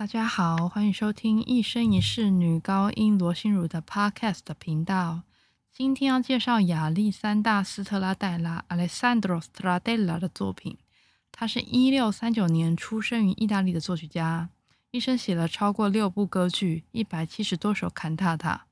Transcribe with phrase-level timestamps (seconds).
[0.00, 5.24] 大家好，欢迎收听一生一世女高音罗心如的 Podcast 频道。
[5.70, 10.78] 今天要介绍亚历山大·斯特拉戴拉 （Alessandro Stradella） 的作品。
[11.30, 14.48] 他是一六三九年出生于意大利的作曲家，
[14.90, 18.64] 一生写了超过六部歌剧、一百七十多首坎塔塔、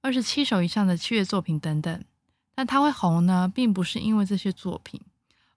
[0.00, 2.04] 二十七首以上的器乐作品等等。
[2.56, 5.00] 但他会红呢，并不是因为这些作品，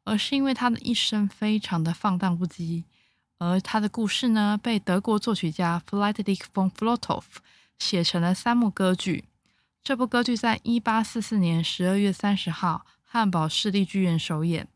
[0.04, 2.84] 而是因为他的一生非常的放荡不羁。
[3.46, 7.22] 而他的故事呢，被德国作曲家 Friedrich von Flotow
[7.78, 9.26] 写成了三幕歌剧。
[9.84, 14.70] 这部歌剧在一八四四年十二月三十号汉堡市立剧院首演。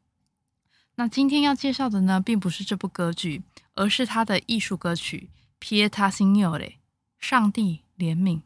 [0.95, 3.43] 那今天要介绍的呢，并不是这部歌剧，
[3.75, 5.29] 而是他的艺术歌曲
[5.89, 6.59] 《Pietà Signore》
[7.17, 8.41] （上帝怜悯）。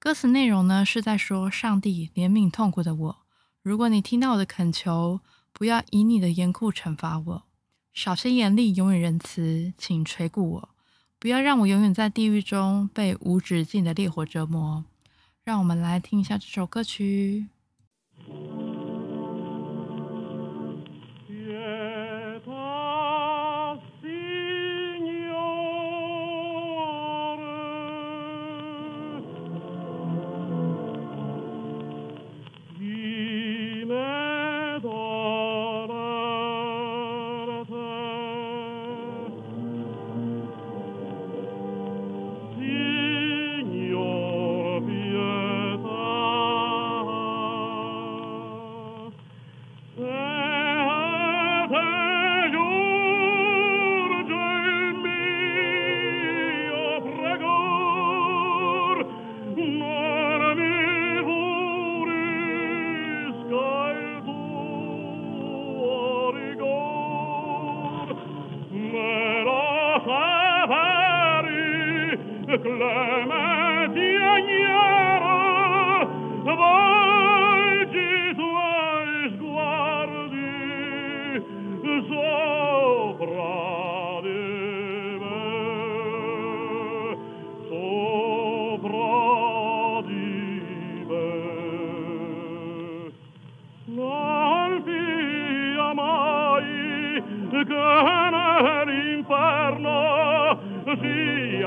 [0.00, 3.16] 歌词内容呢，是在说上帝怜悯痛苦的我。
[3.62, 5.20] 如果你听到我的恳求，
[5.52, 7.42] 不要以你的严酷惩罚我。
[7.92, 10.68] 少些严厉，永远仁慈，请垂顾我，
[11.18, 14.84] 不要让我永远在地狱中被无止境的烈火折磨。
[15.44, 17.46] 让我们来听一下这首歌曲。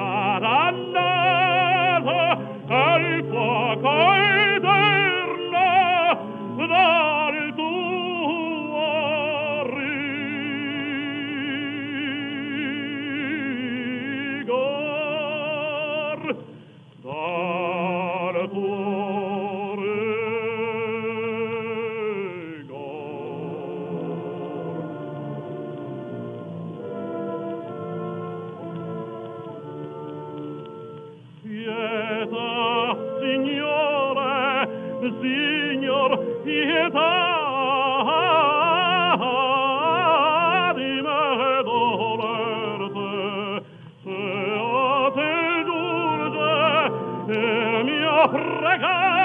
[0.06, 0.44] God.
[0.44, 0.65] I
[48.78, 49.25] pagar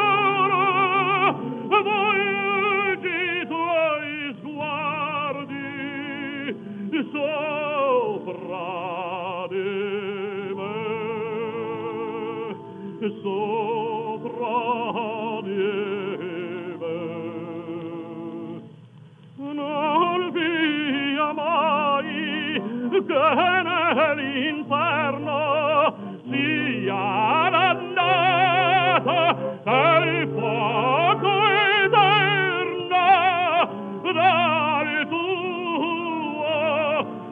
[7.11, 8.67] sopra
[9.49, 10.75] di me,
[13.21, 14.57] sopra
[15.41, 15.65] di
[16.79, 16.99] me.
[19.37, 23.23] Non via mai che
[23.63, 25.40] nell'inferno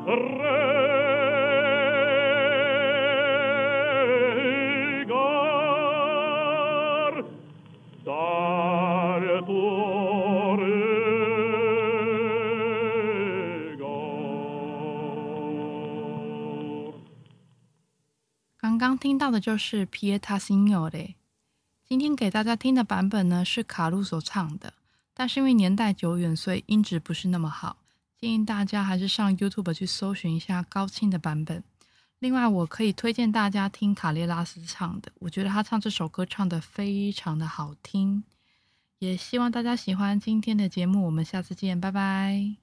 [0.09, 0.17] 刚
[18.77, 20.89] 刚听到的就是《Pieta Signore》。
[21.85, 24.73] 今天给大家听的版本呢是卡路所唱的，
[25.13, 27.77] 但是因为年代久远，所以音质不是那么好。
[28.19, 31.63] 建议大家还是上 YouTube 去搜寻一下高清的版本。
[32.19, 38.25] 另外，我可以推荐大家听卡列拉斯唱的，我觉得他唱这首歌唱的非常的好听。
[38.98, 42.57] 也希望大家喜欢今天的节目，我们下次见，拜拜。